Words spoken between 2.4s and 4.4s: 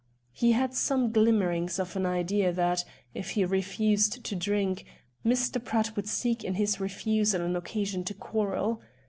that, if he refused to